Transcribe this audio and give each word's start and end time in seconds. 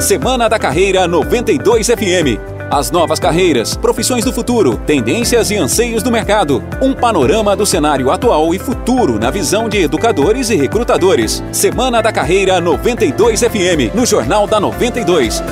Semana 0.00 0.46
da 0.46 0.58
Carreira 0.58 1.08
92 1.08 1.86
FM. 1.86 2.38
As 2.70 2.90
novas 2.90 3.18
carreiras, 3.18 3.76
profissões 3.76 4.24
do 4.24 4.32
futuro, 4.32 4.76
tendências 4.86 5.50
e 5.50 5.56
anseios 5.56 6.02
do 6.02 6.12
mercado. 6.12 6.62
Um 6.82 6.92
panorama 6.92 7.56
do 7.56 7.64
cenário 7.64 8.10
atual 8.10 8.54
e 8.54 8.58
futuro 8.58 9.18
na 9.18 9.30
visão 9.30 9.68
de 9.70 9.78
educadores 9.78 10.50
e 10.50 10.56
recrutadores. 10.56 11.42
Semana 11.50 12.02
da 12.02 12.12
Carreira 12.12 12.60
92 12.60 13.40
FM, 13.40 13.94
no 13.94 14.04
Jornal 14.04 14.46
da 14.46 14.60
92. 14.60 15.42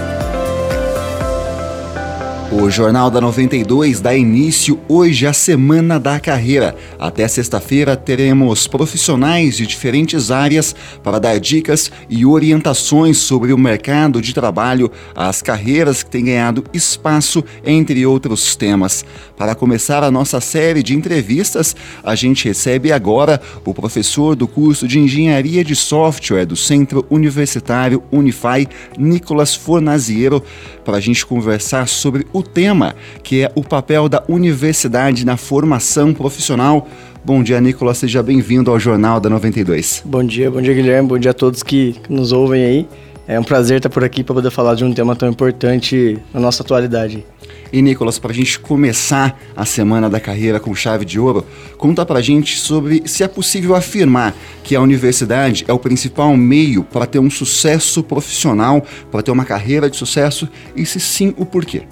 O 2.56 2.70
Jornal 2.70 3.10
da 3.10 3.20
92 3.20 4.00
dá 4.00 4.14
início 4.14 4.78
hoje 4.88 5.26
à 5.26 5.32
Semana 5.32 5.98
da 5.98 6.20
Carreira. 6.20 6.76
Até 6.96 7.26
sexta-feira 7.26 7.96
teremos 7.96 8.68
profissionais 8.68 9.56
de 9.56 9.66
diferentes 9.66 10.30
áreas 10.30 10.74
para 11.02 11.18
dar 11.18 11.40
dicas 11.40 11.90
e 12.08 12.24
orientações 12.24 13.18
sobre 13.18 13.52
o 13.52 13.58
mercado 13.58 14.22
de 14.22 14.32
trabalho, 14.32 14.90
as 15.16 15.42
carreiras 15.42 16.04
que 16.04 16.10
têm 16.10 16.26
ganhado 16.26 16.62
espaço, 16.72 17.42
entre 17.66 18.06
outros 18.06 18.54
temas. 18.54 19.04
Para 19.36 19.56
começar 19.56 20.04
a 20.04 20.10
nossa 20.10 20.40
série 20.40 20.82
de 20.82 20.94
entrevistas, 20.94 21.74
a 22.04 22.14
gente 22.14 22.46
recebe 22.46 22.92
agora 22.92 23.42
o 23.64 23.74
professor 23.74 24.36
do 24.36 24.46
curso 24.46 24.86
de 24.86 25.00
Engenharia 25.00 25.64
de 25.64 25.74
Software 25.74 26.46
do 26.46 26.56
Centro 26.56 27.04
Universitário 27.10 28.00
Unify, 28.12 28.66
Nicolas 28.96 29.56
Fornaziero, 29.56 30.40
para 30.84 30.98
a 30.98 31.00
gente 31.00 31.26
conversar 31.26 31.88
sobre 31.88 32.24
o 32.32 32.43
tema, 32.44 32.94
que 33.22 33.42
é 33.42 33.50
o 33.54 33.62
papel 33.62 34.08
da 34.08 34.22
universidade 34.28 35.24
na 35.24 35.36
formação 35.36 36.14
profissional. 36.14 36.86
Bom 37.24 37.42
dia, 37.42 37.60
Nicolas, 37.60 37.98
seja 37.98 38.22
bem-vindo 38.22 38.70
ao 38.70 38.78
Jornal 38.78 39.18
da 39.18 39.30
92. 39.30 40.02
Bom 40.04 40.22
dia, 40.22 40.50
bom 40.50 40.60
dia, 40.60 40.74
Guilherme, 40.74 41.08
bom 41.08 41.18
dia 41.18 41.30
a 41.30 41.34
todos 41.34 41.62
que 41.62 41.96
nos 42.08 42.32
ouvem 42.32 42.64
aí. 42.64 42.88
É 43.26 43.40
um 43.40 43.44
prazer 43.44 43.78
estar 43.78 43.88
por 43.88 44.04
aqui 44.04 44.22
para 44.22 44.34
poder 44.34 44.50
falar 44.50 44.74
de 44.74 44.84
um 44.84 44.92
tema 44.92 45.16
tão 45.16 45.30
importante 45.30 46.18
na 46.32 46.38
nossa 46.38 46.62
atualidade. 46.62 47.24
E 47.72 47.80
Nicolas, 47.80 48.18
para 48.18 48.30
a 48.30 48.34
gente 48.34 48.60
começar 48.60 49.40
a 49.56 49.64
semana 49.64 50.10
da 50.10 50.20
carreira 50.20 50.60
com 50.60 50.74
chave 50.74 51.04
de 51.04 51.18
ouro, 51.18 51.44
conta 51.78 52.04
para 52.04 52.18
a 52.18 52.22
gente 52.22 52.58
sobre 52.58 53.02
se 53.06 53.24
é 53.24 53.28
possível 53.28 53.74
afirmar 53.74 54.34
que 54.62 54.76
a 54.76 54.80
universidade 54.80 55.64
é 55.66 55.72
o 55.72 55.78
principal 55.78 56.36
meio 56.36 56.84
para 56.84 57.06
ter 57.06 57.18
um 57.18 57.30
sucesso 57.30 58.02
profissional, 58.02 58.84
para 59.10 59.22
ter 59.22 59.30
uma 59.30 59.44
carreira 59.44 59.88
de 59.88 59.96
sucesso 59.96 60.46
e 60.76 60.84
se 60.84 61.00
sim, 61.00 61.34
o 61.38 61.46
porquê. 61.46 61.82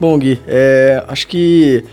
Bom, 0.00 0.16
Gui, 0.16 0.40
é, 0.46 1.02
acho 1.08 1.26
que 1.26 1.84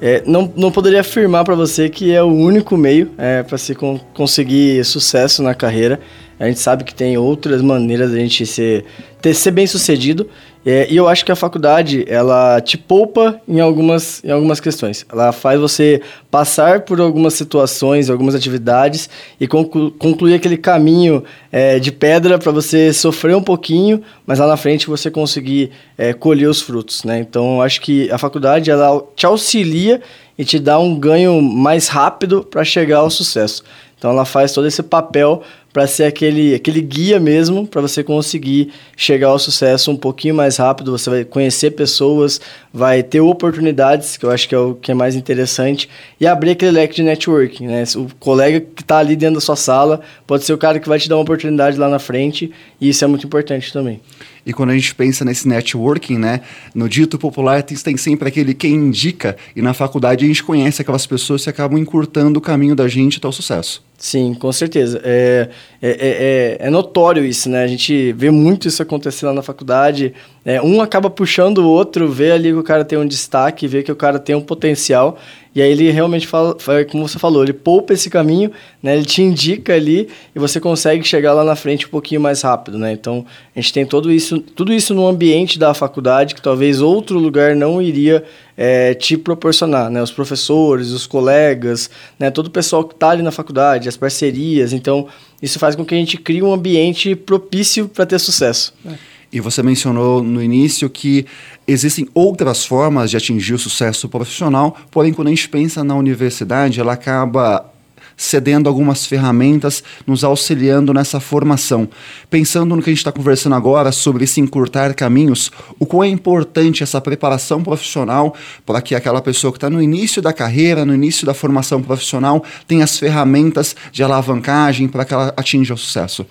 é, 0.00 0.22
não, 0.24 0.52
não 0.56 0.70
poderia 0.70 1.00
afirmar 1.00 1.44
para 1.44 1.56
você 1.56 1.88
que 1.88 2.12
é 2.12 2.22
o 2.22 2.32
único 2.32 2.76
meio 2.76 3.10
é, 3.18 3.42
para 3.42 3.58
se 3.58 3.74
con 3.74 3.98
conseguir 4.14 4.84
sucesso 4.84 5.42
na 5.42 5.54
carreira. 5.54 5.98
A 6.38 6.46
gente 6.46 6.60
sabe 6.60 6.84
que 6.84 6.94
tem 6.94 7.18
outras 7.18 7.60
maneiras 7.60 8.12
de 8.12 8.16
a 8.16 8.20
gente 8.20 8.46
ser, 8.46 8.84
ter, 9.20 9.34
ser 9.34 9.50
bem 9.50 9.66
sucedido. 9.66 10.28
É, 10.70 10.86
e 10.90 10.98
eu 10.98 11.08
acho 11.08 11.24
que 11.24 11.32
a 11.32 11.34
faculdade, 11.34 12.04
ela 12.06 12.60
te 12.60 12.76
poupa 12.76 13.40
em 13.48 13.58
algumas, 13.58 14.22
em 14.22 14.30
algumas 14.30 14.60
questões. 14.60 15.06
Ela 15.10 15.32
faz 15.32 15.58
você 15.58 16.02
passar 16.30 16.82
por 16.82 17.00
algumas 17.00 17.32
situações, 17.32 18.10
algumas 18.10 18.34
atividades 18.34 19.08
e 19.40 19.48
conclu, 19.48 19.90
concluir 19.92 20.34
aquele 20.34 20.58
caminho 20.58 21.24
é, 21.50 21.78
de 21.78 21.90
pedra 21.90 22.38
para 22.38 22.52
você 22.52 22.92
sofrer 22.92 23.34
um 23.34 23.42
pouquinho, 23.42 24.02
mas 24.26 24.40
lá 24.40 24.46
na 24.46 24.58
frente 24.58 24.88
você 24.88 25.10
conseguir 25.10 25.70
é, 25.96 26.12
colher 26.12 26.50
os 26.50 26.60
frutos, 26.60 27.02
né? 27.02 27.18
Então, 27.18 27.54
eu 27.54 27.62
acho 27.62 27.80
que 27.80 28.10
a 28.10 28.18
faculdade, 28.18 28.70
ela 28.70 29.02
te 29.16 29.24
auxilia 29.24 30.02
e 30.36 30.44
te 30.44 30.58
dá 30.58 30.78
um 30.78 31.00
ganho 31.00 31.40
mais 31.40 31.88
rápido 31.88 32.44
para 32.44 32.62
chegar 32.62 32.98
ao 32.98 33.08
sucesso. 33.08 33.64
Então 33.98 34.10
ela 34.12 34.24
faz 34.24 34.52
todo 34.52 34.66
esse 34.66 34.82
papel 34.82 35.42
para 35.72 35.86
ser 35.86 36.04
aquele, 36.04 36.54
aquele 36.54 36.80
guia 36.80 37.20
mesmo 37.20 37.66
para 37.66 37.80
você 37.80 38.02
conseguir 38.02 38.72
chegar 38.96 39.28
ao 39.28 39.38
sucesso 39.38 39.90
um 39.90 39.96
pouquinho 39.96 40.34
mais 40.34 40.56
rápido. 40.56 40.90
Você 40.90 41.10
vai 41.10 41.24
conhecer 41.24 41.72
pessoas, 41.72 42.40
vai 42.72 43.02
ter 43.02 43.20
oportunidades, 43.20 44.16
que 44.16 44.24
eu 44.24 44.30
acho 44.30 44.48
que 44.48 44.54
é 44.54 44.58
o 44.58 44.74
que 44.74 44.90
é 44.90 44.94
mais 44.94 45.14
interessante, 45.14 45.88
e 46.18 46.26
abrir 46.26 46.52
aquele 46.52 46.70
leque 46.70 46.96
de 46.96 47.02
networking. 47.02 47.66
Né? 47.66 47.84
O 47.96 48.08
colega 48.18 48.60
que 48.60 48.82
está 48.82 48.98
ali 48.98 49.14
dentro 49.14 49.36
da 49.36 49.40
sua 49.40 49.56
sala 49.56 50.00
pode 50.26 50.44
ser 50.44 50.52
o 50.52 50.58
cara 50.58 50.80
que 50.80 50.88
vai 50.88 50.98
te 50.98 51.08
dar 51.08 51.16
uma 51.16 51.22
oportunidade 51.22 51.76
lá 51.76 51.88
na 51.88 51.98
frente, 51.98 52.50
e 52.80 52.88
isso 52.88 53.04
é 53.04 53.08
muito 53.08 53.26
importante 53.26 53.72
também. 53.72 54.00
E 54.46 54.52
quando 54.52 54.70
a 54.70 54.74
gente 54.74 54.94
pensa 54.94 55.24
nesse 55.24 55.46
networking, 55.46 56.18
né, 56.18 56.40
no 56.74 56.88
dito 56.88 57.18
popular 57.18 57.62
tem 57.62 57.96
sempre 57.96 58.28
aquele 58.28 58.54
quem 58.54 58.74
indica, 58.74 59.36
e 59.54 59.60
na 59.60 59.74
faculdade 59.74 60.24
a 60.24 60.28
gente 60.28 60.42
conhece 60.42 60.80
aquelas 60.80 61.06
pessoas 61.06 61.44
que 61.44 61.50
acabam 61.50 61.78
encurtando 61.78 62.38
o 62.38 62.40
caminho 62.40 62.74
da 62.74 62.88
gente 62.88 63.18
até 63.18 63.28
o 63.28 63.32
sucesso. 63.32 63.87
Sim, 64.00 64.32
com 64.32 64.52
certeza. 64.52 65.00
É, 65.02 65.48
é, 65.82 65.90
é, 65.90 66.56
é, 66.60 66.70
notório 66.70 67.24
isso, 67.24 67.50
né? 67.50 67.64
A 67.64 67.66
gente 67.66 68.12
vê 68.12 68.30
muito 68.30 68.68
isso 68.68 68.80
acontecer 68.80 69.26
lá 69.26 69.32
na 69.32 69.42
faculdade. 69.42 70.14
É, 70.44 70.62
um 70.62 70.80
acaba 70.80 71.10
puxando 71.10 71.58
o 71.58 71.68
outro, 71.68 72.08
vê 72.08 72.30
ali 72.30 72.52
que 72.52 72.58
o 72.58 72.62
cara 72.62 72.84
tem 72.84 72.96
um 72.96 73.06
destaque, 73.06 73.66
vê 73.66 73.82
que 73.82 73.90
o 73.90 73.96
cara 73.96 74.20
tem 74.20 74.36
um 74.36 74.40
potencial. 74.40 75.18
E 75.54 75.60
aí 75.60 75.72
ele 75.72 75.90
realmente 75.90 76.26
fala, 76.26 76.56
como 76.88 77.08
você 77.08 77.18
falou, 77.18 77.42
ele 77.42 77.52
poupa 77.52 77.92
esse 77.92 78.08
caminho, 78.08 78.52
né? 78.80 78.94
Ele 78.94 79.04
te 79.04 79.22
indica 79.22 79.74
ali 79.74 80.08
e 80.32 80.38
você 80.38 80.60
consegue 80.60 81.02
chegar 81.02 81.32
lá 81.32 81.42
na 81.42 81.56
frente 81.56 81.86
um 81.86 81.88
pouquinho 81.88 82.20
mais 82.20 82.42
rápido, 82.42 82.78
né? 82.78 82.92
Então 82.92 83.26
a 83.56 83.60
gente 83.60 83.72
tem 83.72 83.84
todo 83.84 84.12
isso, 84.12 84.38
tudo 84.38 84.72
isso 84.72 84.94
no 84.94 85.08
ambiente 85.08 85.58
da 85.58 85.74
faculdade 85.74 86.36
que 86.36 86.40
talvez 86.40 86.80
outro 86.80 87.18
lugar 87.18 87.56
não 87.56 87.82
iria 87.82 88.22
é, 88.56 88.94
te 88.94 89.16
proporcionar, 89.16 89.90
né? 89.90 90.00
Os 90.00 90.12
professores, 90.12 90.90
os 90.90 91.06
colegas, 91.06 91.90
né? 92.18 92.30
Todo 92.30 92.46
o 92.46 92.50
pessoal 92.50 92.84
que 92.84 92.94
está 92.94 93.10
ali 93.10 93.22
na 93.22 93.32
faculdade, 93.32 93.87
as 93.88 93.96
parcerias. 93.96 94.72
Então 94.72 95.08
isso 95.42 95.58
faz 95.58 95.74
com 95.74 95.84
que 95.84 95.94
a 95.94 95.98
gente 95.98 96.16
crie 96.16 96.42
um 96.42 96.52
ambiente 96.52 97.14
propício 97.14 97.88
para 97.88 98.06
ter 98.06 98.18
sucesso. 98.18 98.74
Né? 98.84 98.98
E 99.32 99.40
você 99.40 99.62
mencionou 99.62 100.22
no 100.22 100.42
início 100.42 100.88
que 100.88 101.26
existem 101.66 102.08
outras 102.14 102.64
formas 102.64 103.10
de 103.10 103.16
atingir 103.16 103.52
o 103.52 103.58
sucesso 103.58 104.08
profissional, 104.08 104.74
porém, 104.90 105.12
quando 105.12 105.28
a 105.28 105.30
gente 105.30 105.48
pensa 105.48 105.84
na 105.84 105.94
universidade, 105.94 106.80
ela 106.80 106.94
acaba 106.94 107.70
cedendo 108.18 108.68
algumas 108.68 109.06
ferramentas, 109.06 109.82
nos 110.04 110.24
auxiliando 110.24 110.92
nessa 110.92 111.20
formação. 111.20 111.88
Pensando 112.28 112.74
no 112.74 112.82
que 112.82 112.90
a 112.90 112.92
gente 112.92 112.98
está 112.98 113.12
conversando 113.12 113.54
agora 113.54 113.92
sobre 113.92 114.26
se 114.26 114.40
encurtar 114.40 114.92
caminhos, 114.92 115.50
o 115.78 115.86
quão 115.86 116.02
é 116.02 116.08
importante 116.08 116.82
essa 116.82 117.00
preparação 117.00 117.62
profissional 117.62 118.34
para 118.66 118.82
que 118.82 118.94
aquela 118.94 119.22
pessoa 119.22 119.52
que 119.52 119.56
está 119.56 119.70
no 119.70 119.80
início 119.80 120.20
da 120.20 120.32
carreira, 120.32 120.84
no 120.84 120.94
início 120.94 121.24
da 121.24 121.32
formação 121.32 121.80
profissional, 121.80 122.44
tenha 122.66 122.82
as 122.82 122.98
ferramentas 122.98 123.76
de 123.92 124.02
alavancagem 124.02 124.88
para 124.88 125.04
que 125.04 125.14
ela 125.14 125.32
atinja 125.36 125.74
o 125.74 125.78
sucesso. 125.78 126.26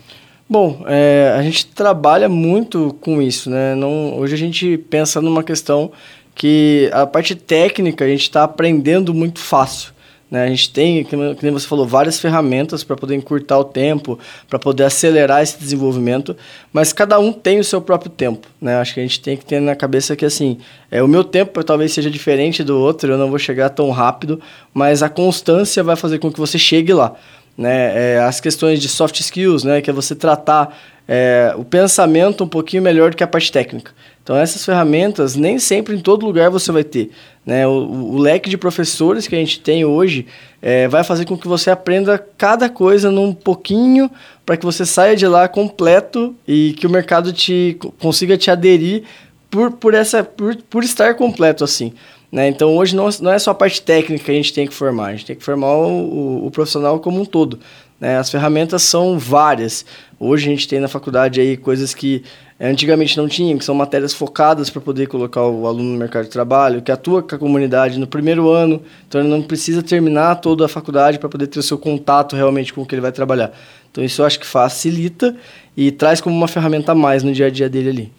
Bom, 0.49 0.83
é, 0.87 1.33
a 1.37 1.41
gente 1.41 1.67
trabalha 1.67 2.29
muito 2.29 2.95
com 3.01 3.21
isso, 3.21 3.49
né? 3.49 3.75
Não, 3.75 4.17
hoje 4.17 4.33
a 4.33 4.37
gente 4.37 4.77
pensa 4.77 5.21
numa 5.21 5.43
questão 5.43 5.91
que 6.33 6.89
a 6.93 7.05
parte 7.05 7.35
técnica 7.35 8.05
a 8.05 8.07
gente 8.07 8.21
está 8.21 8.43
aprendendo 8.43 9.13
muito 9.13 9.39
fácil. 9.39 9.91
Né? 10.29 10.43
A 10.43 10.47
gente 10.47 10.71
tem, 10.71 11.03
como 11.03 11.35
você 11.51 11.67
falou, 11.67 11.87
várias 11.87 12.19
ferramentas 12.19 12.83
para 12.83 12.95
poder 12.95 13.15
encurtar 13.15 13.57
o 13.57 13.63
tempo, 13.63 14.19
para 14.49 14.59
poder 14.59 14.83
acelerar 14.83 15.41
esse 15.41 15.57
desenvolvimento, 15.57 16.35
mas 16.71 16.91
cada 16.91 17.19
um 17.19 17.31
tem 17.31 17.59
o 17.59 17.63
seu 17.63 17.81
próprio 17.81 18.11
tempo. 18.11 18.47
Né? 18.61 18.75
Acho 18.77 18.93
que 18.93 18.99
a 18.99 19.03
gente 19.03 19.19
tem 19.19 19.37
que 19.37 19.45
ter 19.45 19.59
na 19.59 19.75
cabeça 19.75 20.15
que 20.15 20.25
assim, 20.25 20.57
é, 20.91 21.01
o 21.01 21.07
meu 21.07 21.23
tempo 21.23 21.63
talvez 21.63 21.93
seja 21.93 22.11
diferente 22.11 22.63
do 22.63 22.77
outro, 22.77 23.11
eu 23.11 23.17
não 23.17 23.29
vou 23.29 23.39
chegar 23.39 23.69
tão 23.69 23.89
rápido, 23.89 24.41
mas 24.73 25.01
a 25.01 25.09
constância 25.09 25.83
vai 25.83 25.95
fazer 25.95 26.19
com 26.19 26.31
que 26.31 26.39
você 26.39 26.57
chegue 26.57 26.93
lá 26.93 27.15
né? 27.57 28.15
É, 28.15 28.19
as 28.19 28.39
questões 28.39 28.79
de 28.79 28.87
soft 28.87 29.19
skills, 29.19 29.63
né? 29.63 29.81
Que 29.81 29.89
é 29.89 29.93
você 29.93 30.13
tratar 30.13 30.77
é, 31.07 31.53
o 31.57 31.65
pensamento 31.65 32.43
um 32.43 32.47
pouquinho 32.47 32.83
melhor 32.83 33.09
do 33.09 33.17
que 33.17 33.23
a 33.23 33.27
parte 33.27 33.51
técnica. 33.51 33.91
Então 34.27 34.35
essas 34.35 34.65
ferramentas 34.65 35.37
nem 35.37 35.57
sempre 35.57 35.95
em 35.95 36.01
todo 36.01 36.25
lugar 36.25 36.49
você 36.49 36.69
vai 36.69 36.83
ter. 36.83 37.11
Né? 37.45 37.65
O, 37.65 37.71
o 37.71 38.17
leque 38.17 38.49
de 38.49 38.57
professores 38.57 39.25
que 39.25 39.33
a 39.33 39.37
gente 39.37 39.57
tem 39.61 39.85
hoje 39.85 40.27
é, 40.61 40.85
vai 40.85 41.01
fazer 41.01 41.23
com 41.23 41.37
que 41.37 41.47
você 41.47 41.71
aprenda 41.71 42.17
cada 42.37 42.67
coisa 42.67 43.09
num 43.09 43.33
pouquinho 43.33 44.11
para 44.45 44.57
que 44.57 44.65
você 44.65 44.85
saia 44.85 45.15
de 45.15 45.25
lá 45.25 45.47
completo 45.47 46.35
e 46.45 46.73
que 46.73 46.85
o 46.85 46.89
mercado 46.89 47.31
te 47.31 47.77
consiga 47.99 48.37
te 48.37 48.51
aderir 48.51 49.03
por, 49.49 49.71
por, 49.71 49.93
essa, 49.93 50.25
por, 50.25 50.57
por 50.69 50.83
estar 50.83 51.15
completo 51.15 51.63
assim. 51.63 51.93
Né? 52.29 52.49
Então 52.49 52.75
hoje 52.75 52.97
não, 52.97 53.07
não 53.21 53.31
é 53.31 53.39
só 53.39 53.51
a 53.51 53.55
parte 53.55 53.81
técnica 53.81 54.25
que 54.25 54.31
a 54.31 54.33
gente 54.33 54.51
tem 54.51 54.67
que 54.67 54.73
formar, 54.73 55.05
a 55.05 55.11
gente 55.11 55.25
tem 55.25 55.37
que 55.37 55.43
formar 55.43 55.73
o, 55.73 55.87
o, 55.87 56.47
o 56.47 56.51
profissional 56.51 56.99
como 56.99 57.21
um 57.21 57.25
todo. 57.25 57.57
Né? 57.99 58.17
As 58.17 58.29
ferramentas 58.29 58.83
são 58.83 59.17
várias. 59.17 59.85
Hoje 60.19 60.47
a 60.47 60.49
gente 60.49 60.67
tem 60.67 60.79
na 60.79 60.87
faculdade 60.87 61.39
aí 61.39 61.55
coisas 61.55 61.93
que 61.93 62.23
antigamente 62.59 63.15
não 63.15 63.27
tinha, 63.27 63.55
que 63.55 63.63
são 63.63 63.75
matérias 63.75 64.13
focadas 64.13 64.67
para 64.67 64.81
poder 64.81 65.07
colocar 65.07 65.43
o 65.43 65.67
aluno 65.67 65.91
no 65.91 65.97
mercado 65.97 66.25
de 66.25 66.31
trabalho, 66.31 66.81
que 66.81 66.91
atua 66.91 67.21
com 67.21 67.35
a 67.35 67.37
comunidade 67.37 67.99
no 67.99 68.07
primeiro 68.07 68.49
ano, 68.49 68.81
então 69.07 69.21
ele 69.21 69.29
não 69.29 69.43
precisa 69.43 69.83
terminar 69.83 70.35
toda 70.37 70.65
a 70.65 70.67
faculdade 70.67 71.19
para 71.19 71.29
poder 71.29 71.45
ter 71.45 71.59
o 71.59 71.63
seu 71.63 71.77
contato 71.77 72.35
realmente 72.35 72.73
com 72.73 72.81
o 72.81 72.85
que 72.85 72.95
ele 72.95 73.01
vai 73.01 73.11
trabalhar. 73.11 73.51
Então 73.91 74.03
isso 74.03 74.23
eu 74.23 74.25
acho 74.25 74.39
que 74.39 74.45
facilita 74.45 75.35
e 75.75 75.91
traz 75.91 76.19
como 76.19 76.35
uma 76.35 76.47
ferramenta 76.47 76.93
a 76.93 76.95
mais 76.95 77.21
no 77.21 77.31
dia 77.31 77.45
a 77.45 77.49
dia 77.51 77.69
dele 77.69 77.89
ali. 77.89 78.11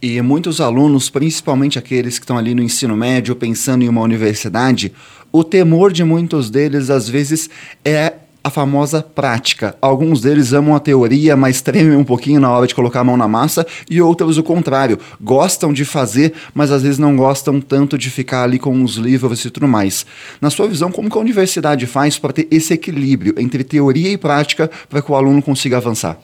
E 0.00 0.22
muitos 0.22 0.60
alunos, 0.60 1.10
principalmente 1.10 1.78
aqueles 1.78 2.18
que 2.18 2.24
estão 2.24 2.38
ali 2.38 2.54
no 2.54 2.62
ensino 2.62 2.96
médio 2.96 3.34
pensando 3.36 3.82
em 3.82 3.88
uma 3.88 4.00
universidade, 4.00 4.92
o 5.32 5.44
temor 5.44 5.92
de 5.92 6.04
muitos 6.04 6.48
deles 6.48 6.90
às 6.90 7.08
vezes 7.08 7.50
é 7.84 8.14
a 8.42 8.50
famosa 8.50 9.02
prática. 9.02 9.76
Alguns 9.80 10.20
deles 10.20 10.52
amam 10.52 10.74
a 10.74 10.80
teoria, 10.80 11.36
mas 11.36 11.60
tremem 11.60 11.96
um 11.96 12.04
pouquinho 12.04 12.40
na 12.40 12.50
hora 12.50 12.66
de 12.66 12.74
colocar 12.74 13.00
a 13.00 13.04
mão 13.04 13.16
na 13.16 13.28
massa, 13.28 13.66
e 13.88 14.00
outros 14.00 14.38
o 14.38 14.42
contrário, 14.42 14.98
gostam 15.20 15.72
de 15.72 15.84
fazer, 15.84 16.32
mas 16.54 16.70
às 16.70 16.82
vezes 16.82 16.98
não 16.98 17.16
gostam 17.16 17.60
tanto 17.60 17.98
de 17.98 18.10
ficar 18.10 18.44
ali 18.44 18.58
com 18.58 18.82
os 18.82 18.96
livros 18.96 19.44
e 19.44 19.50
tudo 19.50 19.68
mais. 19.68 20.06
Na 20.40 20.50
sua 20.50 20.66
visão, 20.66 20.90
como 20.90 21.10
que 21.10 21.18
a 21.18 21.20
universidade 21.20 21.86
faz 21.86 22.18
para 22.18 22.32
ter 22.32 22.48
esse 22.50 22.72
equilíbrio 22.72 23.34
entre 23.38 23.62
teoria 23.62 24.10
e 24.10 24.18
prática 24.18 24.70
para 24.88 25.02
que 25.02 25.12
o 25.12 25.14
aluno 25.14 25.42
consiga 25.42 25.76
avançar? 25.76 26.18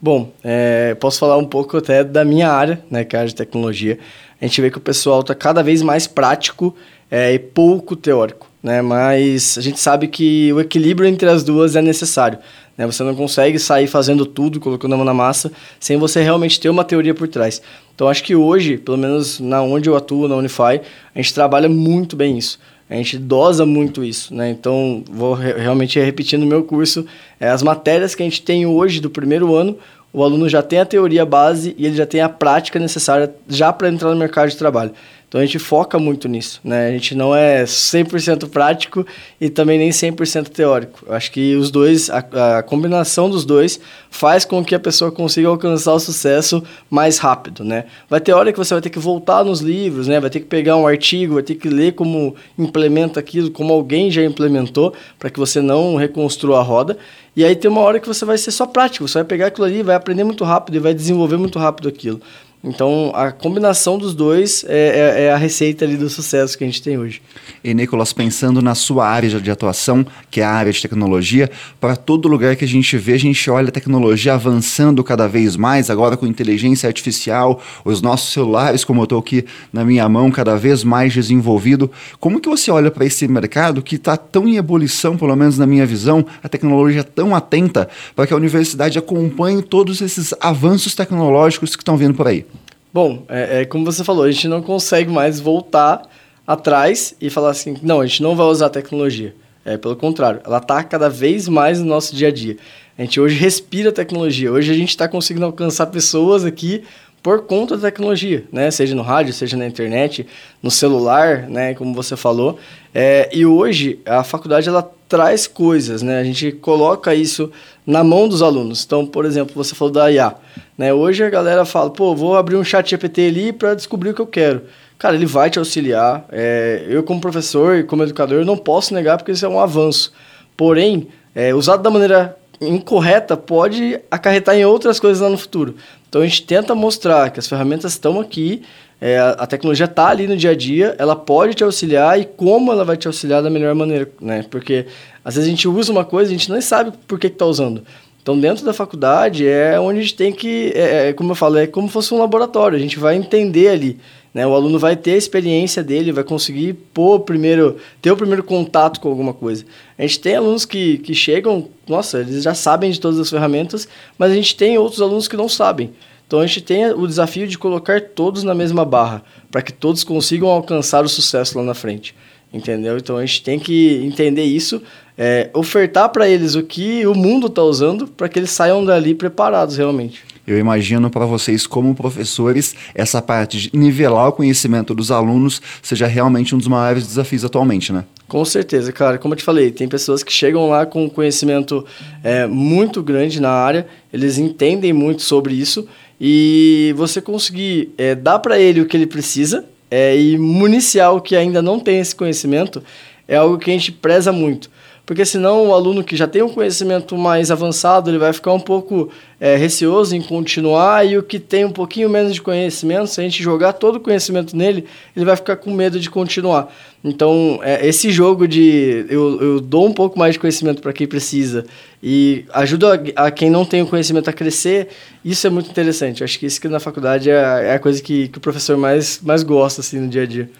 Bom, 0.00 0.32
é, 0.44 0.94
posso 0.94 1.18
falar 1.18 1.36
um 1.36 1.44
pouco 1.44 1.76
até 1.76 2.04
da 2.04 2.24
minha 2.24 2.50
área, 2.50 2.82
né, 2.90 3.04
que 3.04 3.16
é 3.16 3.18
a 3.18 3.20
área 3.22 3.28
de 3.28 3.34
tecnologia. 3.34 3.98
A 4.40 4.44
gente 4.46 4.60
vê 4.60 4.70
que 4.70 4.78
o 4.78 4.80
pessoal 4.80 5.20
está 5.20 5.34
cada 5.34 5.62
vez 5.62 5.82
mais 5.82 6.06
prático 6.06 6.74
é, 7.10 7.32
e 7.34 7.38
pouco 7.38 7.96
teórico 7.96 8.47
né? 8.62 8.82
Mas 8.82 9.56
a 9.58 9.60
gente 9.60 9.78
sabe 9.78 10.08
que 10.08 10.52
o 10.52 10.60
equilíbrio 10.60 11.08
entre 11.08 11.28
as 11.28 11.42
duas 11.42 11.76
é 11.76 11.82
necessário. 11.82 12.38
Né? 12.76 12.86
Você 12.86 13.02
não 13.02 13.14
consegue 13.14 13.58
sair 13.58 13.86
fazendo 13.86 14.24
tudo, 14.24 14.60
colocando 14.60 14.94
a 14.94 14.96
mão 14.96 15.04
na 15.04 15.14
massa, 15.14 15.50
sem 15.80 15.96
você 15.96 16.22
realmente 16.22 16.60
ter 16.60 16.68
uma 16.68 16.84
teoria 16.84 17.14
por 17.14 17.28
trás. 17.28 17.60
Então 17.94 18.08
acho 18.08 18.22
que 18.22 18.36
hoje, 18.36 18.78
pelo 18.78 18.96
menos 18.96 19.40
na 19.40 19.60
onde 19.62 19.88
eu 19.88 19.96
atuo, 19.96 20.28
na 20.28 20.36
Unify, 20.36 20.80
a 21.14 21.18
gente 21.20 21.34
trabalha 21.34 21.68
muito 21.68 22.14
bem 22.14 22.38
isso. 22.38 22.58
A 22.90 22.94
gente 22.94 23.18
dosa 23.18 23.66
muito 23.66 24.02
isso, 24.02 24.34
né? 24.34 24.48
Então, 24.48 25.04
vou 25.10 25.34
re 25.34 25.52
realmente 25.52 26.00
repetir 26.00 26.38
no 26.38 26.46
meu 26.46 26.64
curso, 26.64 27.04
é, 27.38 27.46
as 27.50 27.62
matérias 27.62 28.14
que 28.14 28.22
a 28.22 28.24
gente 28.24 28.40
tem 28.40 28.64
hoje 28.64 28.98
do 28.98 29.10
primeiro 29.10 29.54
ano, 29.54 29.76
o 30.10 30.24
aluno 30.24 30.48
já 30.48 30.62
tem 30.62 30.80
a 30.80 30.86
teoria 30.86 31.26
base 31.26 31.74
e 31.76 31.84
ele 31.84 31.94
já 31.94 32.06
tem 32.06 32.22
a 32.22 32.30
prática 32.30 32.78
necessária 32.78 33.34
já 33.46 33.70
para 33.74 33.90
entrar 33.90 34.08
no 34.08 34.16
mercado 34.16 34.48
de 34.48 34.56
trabalho. 34.56 34.92
Então 35.28 35.42
a 35.42 35.44
gente 35.44 35.58
foca 35.58 35.98
muito 35.98 36.26
nisso, 36.26 36.58
né? 36.64 36.88
A 36.88 36.90
gente 36.92 37.14
não 37.14 37.36
é 37.36 37.64
100% 37.64 38.48
prático 38.48 39.06
e 39.38 39.50
também 39.50 39.78
nem 39.78 39.90
100% 39.90 40.48
teórico. 40.48 41.04
Eu 41.06 41.12
acho 41.12 41.30
que 41.30 41.54
os 41.54 41.70
dois, 41.70 42.08
a, 42.08 42.58
a, 42.58 42.62
combinação 42.62 43.28
dos 43.28 43.44
dois 43.44 43.78
faz 44.10 44.46
com 44.46 44.64
que 44.64 44.74
a 44.74 44.80
pessoa 44.80 45.12
consiga 45.12 45.48
alcançar 45.48 45.92
o 45.92 46.00
sucesso 46.00 46.62
mais 46.88 47.18
rápido, 47.18 47.62
né? 47.62 47.84
Vai 48.08 48.22
ter 48.22 48.32
hora 48.32 48.50
que 48.50 48.58
você 48.58 48.72
vai 48.72 48.80
ter 48.80 48.88
que 48.88 48.98
voltar 48.98 49.44
nos 49.44 49.60
livros, 49.60 50.08
né? 50.08 50.18
Vai 50.18 50.30
ter 50.30 50.40
que 50.40 50.46
pegar 50.46 50.76
um 50.76 50.86
artigo, 50.86 51.34
vai 51.34 51.42
ter 51.42 51.56
que 51.56 51.68
ler 51.68 51.92
como 51.92 52.34
implementa 52.58 53.20
aquilo, 53.20 53.50
como 53.50 53.74
alguém 53.74 54.10
já 54.10 54.24
implementou, 54.24 54.94
para 55.18 55.28
que 55.28 55.38
você 55.38 55.60
não 55.60 55.96
reconstrua 55.96 56.60
a 56.60 56.62
roda. 56.62 56.96
E 57.36 57.44
aí 57.44 57.54
tem 57.54 57.70
uma 57.70 57.82
hora 57.82 58.00
que 58.00 58.08
você 58.08 58.24
vai 58.24 58.38
ser 58.38 58.50
só 58.50 58.66
prático, 58.66 59.06
você 59.06 59.18
vai 59.18 59.24
pegar 59.24 59.48
aquilo 59.48 59.66
ali, 59.66 59.82
vai 59.82 59.94
aprender 59.94 60.24
muito 60.24 60.42
rápido 60.42 60.76
e 60.76 60.80
vai 60.80 60.94
desenvolver 60.94 61.36
muito 61.36 61.58
rápido 61.58 61.86
aquilo. 61.86 62.20
Então, 62.62 63.12
a 63.14 63.30
combinação 63.30 63.96
dos 63.96 64.14
dois 64.14 64.64
é, 64.66 65.16
é, 65.16 65.24
é, 65.24 65.32
a 65.32 65.36
receita 65.36 65.84
ali 65.84 65.96
do 65.96 66.10
sucesso 66.10 66.58
que 66.58 66.64
a 66.64 66.66
gente 66.66 66.82
tem 66.82 66.98
hoje. 66.98 67.22
E, 67.62 67.72
Nicolas, 67.72 68.12
pensando 68.12 68.60
na 68.60 68.74
sua 68.74 69.06
área 69.06 69.28
de 69.40 69.50
atuação, 69.50 70.04
que 70.28 70.40
é 70.40 70.44
a 70.44 70.50
área 70.50 70.72
de 70.72 70.82
tecnologia, 70.82 71.48
para 71.80 71.94
todo 71.94 72.26
lugar 72.26 72.56
que 72.56 72.64
a 72.64 72.68
gente 72.68 72.96
vê, 72.96 73.12
a 73.12 73.18
gente 73.18 73.48
olha 73.48 73.68
a 73.68 73.72
tecnologia 73.72 74.34
avançando 74.34 75.04
cada 75.04 75.28
vez 75.28 75.56
mais, 75.56 75.88
agora 75.88 76.16
com 76.16 76.26
inteligência 76.26 76.88
artificial, 76.88 77.62
os 77.84 78.02
nossos 78.02 78.32
celulares, 78.32 78.84
como 78.84 79.02
eu 79.02 79.04
estou 79.04 79.20
aqui 79.20 79.44
na 79.72 79.84
minha 79.84 80.08
mão, 80.08 80.28
cada 80.28 80.56
vez 80.56 80.82
mais 80.82 81.14
desenvolvido. 81.14 81.88
Como 82.18 82.40
que 82.40 82.48
você 82.48 82.72
olha 82.72 82.90
para 82.90 83.04
esse 83.04 83.28
mercado 83.28 83.82
que 83.82 83.94
está 83.94 84.16
tão 84.16 84.48
em 84.48 84.56
ebulição, 84.56 85.16
pelo 85.16 85.36
menos 85.36 85.58
na 85.58 85.66
minha 85.66 85.86
visão, 85.86 86.26
a 86.42 86.48
tecnologia 86.48 87.04
tão 87.04 87.36
atenta, 87.36 87.88
para 88.16 88.26
que 88.26 88.34
a 88.34 88.36
universidade 88.36 88.98
acompanhe 88.98 89.62
todos 89.62 90.00
esses 90.00 90.34
avanços 90.40 90.96
tecnológicos 90.96 91.76
que 91.76 91.82
estão 91.82 91.96
vindo 91.96 92.14
por 92.14 92.26
aí? 92.26 92.47
Bom, 92.92 93.24
é, 93.28 93.60
é, 93.60 93.64
como 93.64 93.84
você 93.84 94.02
falou, 94.02 94.24
a 94.24 94.30
gente 94.30 94.48
não 94.48 94.62
consegue 94.62 95.10
mais 95.10 95.38
voltar 95.38 96.02
atrás 96.46 97.14
e 97.20 97.28
falar 97.28 97.50
assim, 97.50 97.76
não, 97.82 98.00
a 98.00 98.06
gente 98.06 98.22
não 98.22 98.34
vai 98.34 98.46
usar 98.46 98.70
tecnologia. 98.70 99.34
É, 99.64 99.76
pelo 99.76 99.94
contrário, 99.94 100.40
ela 100.46 100.58
está 100.58 100.82
cada 100.82 101.10
vez 101.10 101.46
mais 101.46 101.80
no 101.80 101.86
nosso 101.86 102.16
dia 102.16 102.28
a 102.28 102.32
dia. 102.32 102.56
A 102.96 103.02
gente 103.02 103.20
hoje 103.20 103.36
respira 103.36 103.92
tecnologia. 103.92 104.50
Hoje 104.50 104.72
a 104.72 104.74
gente 104.74 104.88
está 104.88 105.06
conseguindo 105.06 105.44
alcançar 105.44 105.86
pessoas 105.86 106.44
aqui 106.44 106.82
por 107.22 107.42
conta 107.42 107.76
da 107.76 107.82
tecnologia, 107.82 108.44
né? 108.50 108.70
Seja 108.70 108.94
no 108.94 109.02
rádio, 109.02 109.34
seja 109.34 109.56
na 109.56 109.66
internet, 109.66 110.26
no 110.62 110.70
celular, 110.70 111.48
né? 111.48 111.74
Como 111.74 111.92
você 111.92 112.16
falou. 112.16 112.58
É, 112.94 113.28
e 113.32 113.44
hoje 113.44 114.00
a 114.06 114.24
faculdade 114.24 114.68
ela 114.68 114.90
traz 115.08 115.46
coisas, 115.46 116.02
né? 116.02 116.20
A 116.20 116.24
gente 116.24 116.52
coloca 116.52 117.14
isso 117.14 117.50
na 117.86 118.04
mão 118.04 118.28
dos 118.28 118.42
alunos. 118.42 118.84
Então, 118.84 119.06
por 119.06 119.24
exemplo, 119.24 119.54
você 119.54 119.74
falou 119.74 119.92
da 119.92 120.12
IA. 120.12 120.34
Né? 120.76 120.92
Hoje 120.92 121.24
a 121.24 121.30
galera 121.30 121.64
fala, 121.64 121.90
pô, 121.90 122.14
vou 122.14 122.36
abrir 122.36 122.56
um 122.56 122.64
chat 122.64 122.90
GPT 122.90 123.26
ali 123.26 123.52
para 123.52 123.74
descobrir 123.74 124.10
o 124.10 124.14
que 124.14 124.20
eu 124.20 124.26
quero. 124.26 124.62
Cara, 124.98 125.14
ele 125.14 125.26
vai 125.26 125.48
te 125.48 125.58
auxiliar. 125.58 126.26
É, 126.30 126.84
eu, 126.88 127.02
como 127.02 127.20
professor 127.20 127.76
e 127.76 127.84
como 127.84 128.02
educador, 128.02 128.44
não 128.44 128.56
posso 128.56 128.92
negar 128.92 129.16
porque 129.16 129.32
isso 129.32 129.46
é 129.46 129.48
um 129.48 129.58
avanço. 129.58 130.12
Porém, 130.56 131.08
é, 131.34 131.54
usado 131.54 131.82
da 131.82 131.90
maneira 131.90 132.36
incorreta 132.60 133.36
pode 133.36 134.00
acarretar 134.10 134.56
em 134.56 134.64
outras 134.64 134.98
coisas 135.00 135.20
lá 135.20 135.28
no 135.28 135.38
futuro. 135.38 135.76
Então 136.08 136.20
a 136.20 136.26
gente 136.26 136.42
tenta 136.42 136.74
mostrar 136.74 137.30
que 137.30 137.38
as 137.38 137.46
ferramentas 137.46 137.92
estão 137.92 138.20
aqui, 138.20 138.62
é, 139.00 139.18
a 139.18 139.46
tecnologia 139.46 139.86
está 139.86 140.08
ali 140.08 140.26
no 140.26 140.36
dia 140.36 140.50
a 140.50 140.56
dia, 140.56 140.96
ela 140.98 141.14
pode 141.14 141.54
te 141.54 141.62
auxiliar 141.62 142.18
e 142.20 142.24
como 142.24 142.72
ela 142.72 142.84
vai 142.84 142.96
te 142.96 143.06
auxiliar 143.06 143.42
da 143.42 143.48
melhor 143.48 143.74
maneira, 143.74 144.10
né? 144.20 144.44
Porque 144.50 144.86
às 145.24 145.36
vezes 145.36 145.46
a 145.46 145.50
gente 145.50 145.68
usa 145.68 145.92
uma 145.92 146.04
coisa 146.04 146.32
e 146.32 146.34
a 146.34 146.38
gente 146.38 146.50
nem 146.50 146.60
sabe 146.60 146.92
por 147.06 147.18
que 147.18 147.28
está 147.28 147.46
usando. 147.46 147.84
Então, 148.20 148.38
dentro 148.38 148.64
da 148.64 148.74
faculdade 148.74 149.46
é 149.46 149.78
onde 149.80 150.00
a 150.00 150.02
gente 150.02 150.14
tem 150.14 150.32
que, 150.32 150.72
é, 150.74 151.08
é, 151.08 151.12
como 151.12 151.30
eu 151.30 151.34
falo, 151.34 151.56
é 151.56 151.66
como 151.66 151.86
se 151.86 151.92
fosse 151.92 152.12
um 152.12 152.18
laboratório. 152.18 152.76
A 152.76 152.80
gente 152.80 152.98
vai 152.98 153.14
entender 153.14 153.68
ali, 153.68 153.98
né? 154.34 154.46
O 154.46 154.52
aluno 154.52 154.78
vai 154.78 154.96
ter 154.96 155.12
a 155.12 155.16
experiência 155.16 155.82
dele, 155.82 156.12
vai 156.12 156.24
conseguir 156.24 156.74
pôr 156.92 157.20
primeiro, 157.20 157.76
ter 158.02 158.10
o 158.10 158.16
primeiro 158.16 158.42
contato 158.42 159.00
com 159.00 159.08
alguma 159.08 159.32
coisa. 159.32 159.64
A 159.96 160.02
gente 160.02 160.20
tem 160.20 160.34
alunos 160.34 160.66
que, 160.66 160.98
que 160.98 161.14
chegam, 161.14 161.68
nossa, 161.88 162.18
eles 162.18 162.42
já 162.42 162.52
sabem 162.52 162.90
de 162.90 163.00
todas 163.00 163.18
as 163.18 163.30
ferramentas, 163.30 163.88
mas 164.18 164.32
a 164.32 164.34
gente 164.34 164.56
tem 164.56 164.76
outros 164.76 165.00
alunos 165.00 165.28
que 165.28 165.36
não 165.36 165.48
sabem. 165.48 165.92
Então 166.28 166.40
a 166.40 166.46
gente 166.46 166.60
tem 166.60 166.92
o 166.92 167.06
desafio 167.06 167.48
de 167.48 167.56
colocar 167.56 168.02
todos 168.02 168.42
na 168.42 168.54
mesma 168.54 168.84
barra, 168.84 169.22
para 169.50 169.62
que 169.62 169.72
todos 169.72 170.04
consigam 170.04 170.50
alcançar 170.50 171.02
o 171.02 171.08
sucesso 171.08 171.56
lá 171.56 171.64
na 171.64 171.72
frente. 171.72 172.14
Entendeu? 172.52 172.98
Então 172.98 173.16
a 173.16 173.24
gente 173.24 173.42
tem 173.42 173.58
que 173.58 174.02
entender 174.04 174.44
isso, 174.44 174.82
é, 175.16 175.48
ofertar 175.54 176.10
para 176.10 176.28
eles 176.28 176.54
o 176.54 176.62
que 176.62 177.06
o 177.06 177.14
mundo 177.14 177.46
está 177.46 177.62
usando, 177.62 178.06
para 178.06 178.28
que 178.28 178.38
eles 178.38 178.50
saiam 178.50 178.84
dali 178.84 179.14
preparados 179.14 179.78
realmente. 179.78 180.22
Eu 180.46 180.58
imagino 180.58 181.10
para 181.10 181.26
vocês, 181.26 181.66
como 181.66 181.94
professores, 181.94 182.74
essa 182.94 183.20
parte 183.20 183.58
de 183.58 183.70
nivelar 183.74 184.28
o 184.28 184.32
conhecimento 184.32 184.94
dos 184.94 185.10
alunos 185.10 185.60
seja 185.82 186.06
realmente 186.06 186.54
um 186.54 186.58
dos 186.58 186.68
maiores 186.68 187.06
desafios 187.06 187.44
atualmente, 187.44 187.92
né? 187.92 188.04
Com 188.26 188.44
certeza, 188.44 188.92
cara. 188.92 189.18
Como 189.18 189.32
eu 189.34 189.38
te 189.38 189.44
falei, 189.44 189.70
tem 189.70 189.88
pessoas 189.88 190.22
que 190.22 190.32
chegam 190.32 190.68
lá 190.68 190.86
com 190.86 191.08
conhecimento 191.08 191.84
é, 192.22 192.46
muito 192.46 193.02
grande 193.02 193.40
na 193.40 193.50
área, 193.50 193.86
eles 194.10 194.38
entendem 194.38 194.92
muito 194.92 195.22
sobre 195.22 195.54
isso 195.54 195.86
e 196.20 196.92
você 196.96 197.20
conseguir 197.20 197.90
é, 197.96 198.14
dar 198.14 198.38
para 198.38 198.58
ele 198.58 198.80
o 198.80 198.86
que 198.86 198.96
ele 198.96 199.06
precisa 199.06 199.64
é, 199.90 200.16
e 200.18 200.36
municiar 200.36 201.14
o 201.14 201.20
que 201.20 201.36
ainda 201.36 201.62
não 201.62 201.78
tem 201.78 202.00
esse 202.00 202.14
conhecimento 202.14 202.82
é 203.26 203.36
algo 203.36 203.58
que 203.58 203.70
a 203.70 203.72
gente 203.72 203.92
preza 203.92 204.32
muito. 204.32 204.70
Porque 205.04 205.24
senão 205.24 205.68
o 205.68 205.74
aluno 205.74 206.04
que 206.04 206.16
já 206.16 206.26
tem 206.26 206.42
um 206.42 206.50
conhecimento 206.50 207.16
mais 207.16 207.50
avançado, 207.50 208.10
ele 208.10 208.18
vai 208.18 208.32
ficar 208.32 208.52
um 208.52 208.60
pouco 208.60 209.08
é, 209.40 209.56
receoso 209.56 210.16
em 210.16 210.20
continuar, 210.20 211.06
e 211.06 211.16
o 211.16 211.22
que 211.22 211.38
tem 211.38 211.64
um 211.64 211.70
pouquinho 211.70 212.08
menos 212.10 212.34
de 212.34 212.42
conhecimento, 212.42 213.06
se 213.06 213.20
a 213.20 213.24
gente 213.24 213.42
jogar 213.42 213.72
todo 213.72 213.96
o 213.96 214.00
conhecimento 214.00 214.56
nele, 214.56 214.84
ele 215.14 215.24
vai 215.24 215.36
ficar 215.36 215.56
com 215.56 215.72
medo 215.72 216.00
de 216.00 216.10
continuar. 216.10 216.74
Então, 217.04 217.60
é, 217.62 217.86
esse 217.86 218.10
jogo 218.10 218.48
de 218.48 219.06
eu, 219.08 219.40
eu 219.40 219.60
dou 219.60 219.86
um 219.86 219.92
pouco 219.92 220.18
mais 220.18 220.34
de 220.34 220.40
conhecimento 220.40 220.82
para 220.82 220.92
quem 220.92 221.06
precisa 221.06 221.64
e 222.02 222.44
ajuda 222.52 223.00
a, 223.14 223.30
quem 223.30 223.48
não 223.48 223.64
tem 223.64 223.82
o 223.82 223.86
conhecimento 223.86 224.28
a 224.28 224.32
crescer, 224.32 224.88
isso 225.24 225.46
é 225.46 225.50
muito 225.50 225.70
interessante. 225.70 226.24
Acho 226.24 226.38
que 226.38 226.46
isso 226.46 226.60
que 226.60 226.66
na 226.66 226.80
faculdade 226.80 227.30
é, 227.30 227.34
é 227.34 227.74
a 227.74 227.78
coisa 227.78 228.02
que, 228.02 228.28
que 228.28 228.38
o 228.38 228.40
professor 228.40 228.76
mais, 228.76 229.20
mais 229.22 229.44
gosta 229.44 229.80
assim, 229.80 230.00
no 230.00 230.08
dia 230.08 230.22
a 230.22 230.26
dia. 230.26 230.50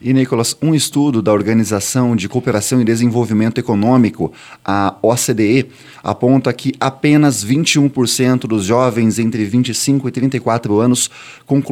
E, 0.00 0.12
Nicolas, 0.12 0.54
um 0.60 0.74
estudo 0.74 1.22
da 1.22 1.32
Organização 1.32 2.14
de 2.14 2.28
Cooperação 2.28 2.80
e 2.80 2.84
Desenvolvimento 2.84 3.58
Econômico, 3.58 4.32
a 4.64 4.94
OCDE, 5.02 5.66
aponta 6.02 6.52
que 6.52 6.74
apenas 6.78 7.44
21% 7.44 8.25
dos 8.48 8.64
jovens 8.64 9.18
entre 9.18 9.44
25 9.44 10.08
e 10.08 10.10
34 10.10 10.80
anos 10.80 11.10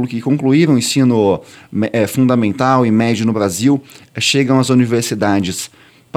que 0.09 0.21
concluíram 0.21 0.75
o 0.75 0.79
ensino 0.79 1.41
é, 1.93 2.07
fundamental 2.07 2.87
e 2.87 2.91
médio 2.91 3.27
no 3.27 3.33
Brasil 3.33 3.83
chegam 4.19 4.61
às 4.61 4.69
universidades 4.69 5.71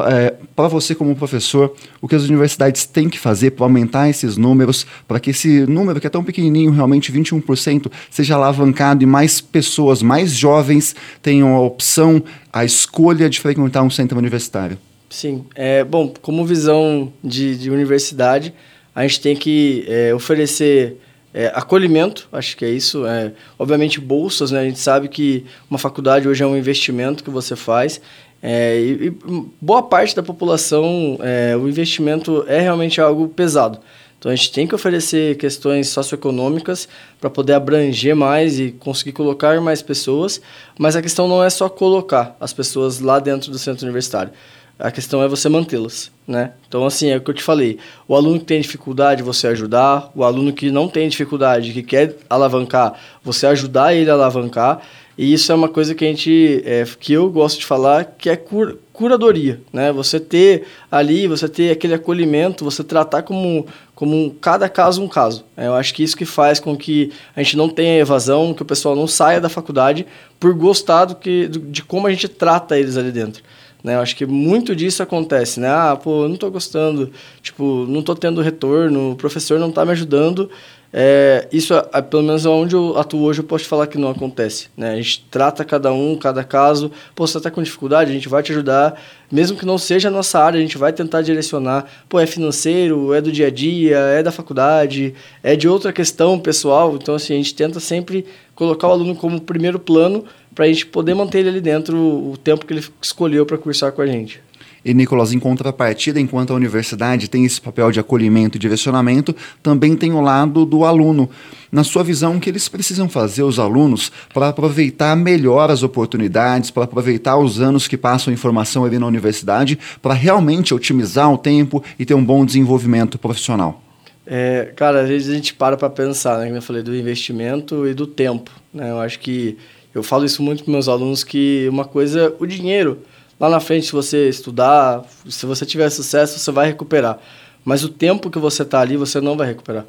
é, 0.06 0.36
para 0.56 0.68
você 0.68 0.94
como 0.94 1.16
professor, 1.16 1.74
o 2.02 2.08
que 2.08 2.16
as 2.16 2.24
universidades 2.24 2.86
têm 2.86 3.10
que 3.10 3.18
fazer 3.18 3.52
para 3.52 3.66
aumentar 3.66 4.10
esses 4.10 4.38
números, 4.38 4.86
para 5.08 5.20
que 5.20 5.32
esse 5.32 5.66
número 5.66 6.00
que 6.00 6.08
é 6.08 6.10
tão 6.10 6.24
pequenininho, 6.24 6.72
realmente 6.72 7.12
21%, 7.12 7.92
seja 8.10 8.36
alavancado 8.36 9.04
e 9.04 9.08
mais 9.08 9.42
pessoas, 9.42 10.02
mais 10.02 10.32
jovens 10.32 10.96
tenham 11.22 11.56
a 11.56 11.62
opção, 11.62 12.22
a 12.52 12.64
escolha 12.64 13.30
de 13.30 13.40
frequentar 13.40 13.82
um 13.82 13.90
centro 13.90 14.18
universitário? 14.18 14.78
Sim, 15.10 15.46
é, 15.56 15.84
bom, 15.84 16.14
como 16.22 16.46
visão 16.46 17.12
de, 17.24 17.58
de 17.58 17.72
universidade, 17.72 18.54
a 18.98 19.04
gente 19.04 19.22
tem 19.22 19.36
que 19.36 19.86
é, 19.88 20.12
oferecer 20.12 20.98
é, 21.32 21.52
acolhimento, 21.54 22.28
acho 22.32 22.58
que 22.58 22.66
é 22.66 22.70
isso. 22.70 23.06
É, 23.06 23.32
obviamente, 23.60 24.00
bolsas, 24.00 24.50
né? 24.50 24.62
A 24.62 24.64
gente 24.64 24.80
sabe 24.80 25.08
que 25.08 25.46
uma 25.70 25.78
faculdade 25.78 26.28
hoje 26.28 26.42
é 26.42 26.48
um 26.48 26.58
investimento 26.58 27.24
que 27.24 27.30
você 27.30 27.56
faz. 27.56 28.02
É, 28.42 28.76
e, 28.82 29.08
e, 29.10 29.14
boa 29.62 29.84
parte 29.84 30.16
da 30.16 30.24
população, 30.24 31.20
é, 31.22 31.56
o 31.56 31.70
investimento 31.70 32.44
é 32.48 32.60
realmente 32.60 33.00
algo 33.00 33.28
pesado. 33.28 33.78
Então 34.18 34.32
a 34.32 34.36
gente 34.36 34.52
tem 34.52 34.66
que 34.66 34.74
oferecer 34.74 35.38
questões 35.38 35.90
socioeconômicas 35.90 36.90
para 37.22 37.30
poder 37.30 37.54
abranger 37.54 38.16
mais 38.16 38.60
e 38.60 38.72
conseguir 38.72 39.12
colocar 39.12 39.62
mais 39.62 39.84
pessoas, 39.84 40.42
mas 40.80 40.96
a 40.96 41.04
questão 41.04 41.28
não 41.28 41.44
é 41.44 41.52
só 41.52 41.70
colocar 41.70 42.36
as 42.40 42.52
pessoas 42.52 43.00
lá 43.00 43.20
dentro 43.20 43.52
do 43.52 43.60
centro 43.60 43.86
universitário. 43.86 44.32
A 44.80 44.92
questão 44.92 45.24
é 45.24 45.28
você 45.28 45.50
mantê-las, 45.50 46.12
né? 46.28 46.52
Então, 46.68 46.86
assim, 46.86 47.10
é 47.10 47.18
o 47.18 47.22
que 47.22 47.32
eu 47.32 47.34
te 47.34 47.42
falei. 47.42 47.80
O 48.08 48.16
aluno 48.16 48.40
que 48.40 48.46
tem 48.46 48.62
dificuldade, 48.62 49.24
você 49.24 49.48
ajudar. 49.48 50.12
O 50.14 50.24
aluno 50.24 50.54
que 50.54 50.70
não 50.70 50.88
tem 50.88 51.10
dificuldade, 51.10 51.74
que 51.74 51.82
quer 51.82 52.16
alavancar, 52.30 52.94
você 53.24 53.48
ajudar 53.48 53.96
ele 53.96 54.10
a 54.10 54.14
alavancar. 54.14 54.82
E 55.18 55.34
isso 55.34 55.52
é 55.52 55.56
uma 55.56 55.68
coisa 55.68 55.96
que 55.96 56.06
a 56.06 56.08
gente, 56.08 56.62
é, 56.64 56.86
que 57.00 57.12
eu 57.12 57.28
gosto 57.32 57.60
de 57.60 57.66
falar, 57.66 58.06
que 58.06 58.30
é 58.30 58.36
cura, 58.36 58.76
curadoria, 58.94 59.60
né? 59.74 59.92
Você 59.92 60.20
ter 60.20 60.68
ali, 60.92 61.26
você 61.26 61.50
ter 61.50 61.72
aquele 61.72 61.96
acolhimento, 61.96 62.64
você 62.64 62.84
tratar 62.84 63.24
como, 63.24 63.66
como 63.96 64.36
cada 64.40 64.70
caso 64.70 65.02
um 65.02 65.08
caso. 65.08 65.44
É, 65.58 65.66
eu 65.66 65.74
acho 65.74 65.92
que 65.96 66.04
isso 66.04 66.16
que 66.16 66.26
faz 66.26 66.60
com 66.60 66.78
que 66.78 67.12
a 67.36 67.42
gente 67.42 67.58
não 67.58 67.68
tenha 67.68 68.00
evasão, 68.00 68.54
que 68.54 68.62
o 68.62 68.66
pessoal 68.66 68.96
não 68.96 69.08
saia 69.08 69.42
da 69.42 69.50
faculdade 69.50 70.06
por 70.40 70.54
gostar 70.54 71.06
do 71.06 71.16
que, 71.16 71.48
de 71.48 71.82
como 71.82 72.06
a 72.06 72.12
gente 72.12 72.28
trata 72.28 72.78
eles 72.78 72.96
ali 72.96 73.12
dentro. 73.12 73.42
Né? 73.88 73.96
Eu 73.96 74.02
acho 74.02 74.18
que 74.18 74.26
muito 74.26 74.76
disso 74.76 75.02
acontece, 75.02 75.62
né? 75.62 75.70
Ah, 75.70 75.96
pô, 75.96 76.28
não 76.28 76.34
estou 76.34 76.52
gostando, 76.52 77.10
tipo, 77.42 77.86
não 77.88 78.02
estou 78.02 78.16
tendo 78.16 78.42
retorno, 78.42 79.12
o 79.12 79.16
professor 79.16 79.58
não 79.58 79.70
está 79.70 79.86
me 79.86 79.92
ajudando. 79.92 80.50
É, 80.92 81.48
isso, 81.52 81.74
é, 81.74 82.02
pelo 82.02 82.24
menos 82.24 82.46
onde 82.46 82.76
eu 82.76 82.98
atuo 82.98 83.22
hoje, 83.22 83.40
eu 83.40 83.46
posso 83.46 83.64
te 83.64 83.70
falar 83.70 83.88
que 83.88 83.98
não 83.98 84.10
acontece. 84.10 84.68
Né? 84.76 84.92
A 84.92 84.96
gente 84.98 85.26
trata 85.32 85.64
cada 85.64 85.94
um, 85.94 86.18
cada 86.18 86.44
caso. 86.44 86.92
Pô, 87.16 87.26
você 87.26 87.38
está 87.38 87.50
com 87.50 87.64
dificuldade, 87.64 88.12
a 88.12 88.14
gente 88.14 88.28
vai 88.28 88.44
te 88.44 88.52
ajudar. 88.52 89.00
Mesmo 89.32 89.58
que 89.58 89.66
não 89.66 89.78
seja 89.78 90.10
a 90.10 90.12
nossa 90.12 90.38
área, 90.38 90.58
a 90.58 90.62
gente 90.62 90.78
vai 90.78 90.92
tentar 90.92 91.22
direcionar. 91.22 91.86
Pô, 92.10 92.20
é 92.20 92.26
financeiro, 92.26 93.14
é 93.14 93.22
do 93.22 93.32
dia 93.32 93.48
a 93.48 93.50
dia, 93.50 93.98
é 93.98 94.22
da 94.22 94.32
faculdade, 94.34 95.14
é 95.42 95.56
de 95.56 95.70
outra 95.70 95.94
questão 95.94 96.38
pessoal. 96.38 96.94
Então, 96.96 97.16
assim, 97.16 97.34
a 97.34 97.38
gente 97.38 97.56
tenta 97.56 97.80
sempre 97.80 98.26
colocar 98.54 98.90
o 98.90 98.92
aluno 98.92 99.16
como 99.16 99.40
primeiro 99.40 99.80
plano 99.80 100.26
para 100.58 100.66
a 100.66 100.68
gente 100.70 100.88
poder 100.88 101.14
manter 101.14 101.38
ele 101.38 101.50
ali 101.50 101.62
dentro 101.62 101.96
o 101.96 102.36
tempo 102.36 102.66
que 102.66 102.74
ele 102.74 102.84
escolheu 103.00 103.46
para 103.46 103.60
cursar 103.60 103.92
com 103.92 104.02
a 104.02 104.08
gente. 104.08 104.42
E, 104.84 104.92
Nicolas, 104.92 105.32
em 105.32 105.38
contrapartida, 105.38 106.20
enquanto 106.20 106.52
a 106.52 106.56
universidade 106.56 107.30
tem 107.30 107.46
esse 107.46 107.62
papel 107.62 107.92
de 107.92 108.00
acolhimento 108.00 108.58
e 108.58 108.60
direcionamento, 108.60 109.36
também 109.62 109.96
tem 109.96 110.14
o 110.14 110.20
lado 110.20 110.66
do 110.66 110.84
aluno. 110.84 111.30
Na 111.72 111.84
sua 111.84 112.04
visão, 112.04 112.38
o 112.38 112.40
que 112.40 112.50
eles 112.50 112.68
precisam 112.68 113.08
fazer, 113.08 113.44
os 113.44 113.60
alunos, 113.60 114.12
para 114.34 114.48
aproveitar 114.48 115.16
melhor 115.16 115.70
as 115.70 115.84
oportunidades, 115.84 116.72
para 116.72 116.86
aproveitar 116.86 117.38
os 117.38 117.62
anos 117.62 117.88
que 117.88 117.96
passam 117.96 118.34
em 118.34 118.38
formação 118.38 118.84
ali 118.84 118.98
na 118.98 119.06
universidade, 119.06 119.78
para 120.02 120.16
realmente 120.16 120.74
otimizar 120.74 121.32
o 121.32 121.38
tempo 121.38 121.84
e 122.00 122.06
ter 122.06 122.16
um 122.16 122.26
bom 122.26 122.44
desenvolvimento 122.44 123.20
profissional? 123.20 123.84
É, 124.26 124.74
cara, 124.76 125.02
às 125.02 125.08
vezes 125.08 125.30
a 125.30 125.36
gente 125.36 125.54
para 125.54 125.78
para 125.78 125.90
pensar, 125.90 126.40
né? 126.40 126.46
Como 126.46 126.58
eu 126.58 126.62
falei, 126.64 126.82
do 126.82 126.96
investimento 126.96 127.88
e 127.88 127.94
do 127.94 128.08
tempo. 128.08 128.50
Né? 128.74 128.90
Eu 128.90 129.00
acho 129.00 129.20
que 129.20 129.56
eu 129.98 130.04
falo 130.04 130.26
isso 130.26 130.42
muito 130.42 130.64
para 130.64 130.72
meus 130.72 130.88
alunos 130.88 131.24
que 131.24 131.68
uma 131.70 131.86
coisa, 131.86 132.34
o 132.40 132.46
dinheiro 132.46 133.02
Lá 133.40 133.50
na 133.50 133.60
frente, 133.60 133.86
se 133.86 133.92
você 133.92 134.28
estudar, 134.28 135.04
se 135.30 135.46
você 135.46 135.64
tiver 135.64 135.90
sucesso, 135.92 136.40
você 136.40 136.52
vai 136.52 136.68
recuperar. 136.68 137.20
Mas 137.64 137.84
o 137.84 137.90
tempo 137.90 138.32
que 138.32 138.40
você 138.40 138.64
está 138.64 138.80
ali, 138.80 138.98
você 138.98 139.22
não 139.22 139.38
vai 139.38 139.48
recuperar. 139.48 139.86